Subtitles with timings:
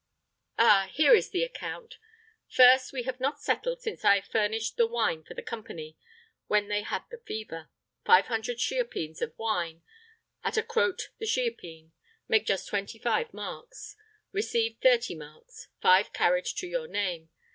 [0.57, 0.89] Ah!
[0.91, 1.99] here is the account.
[2.49, 5.95] First, we have not settled since I furnished the wine for the companie,
[6.47, 7.69] when they had the fever.
[8.03, 9.83] Five hundred chioppines of wine,
[10.43, 11.91] at a croat the chioppine,
[12.27, 13.95] make just twenty five marks:
[14.31, 17.29] received thirty marks; five carried to your name.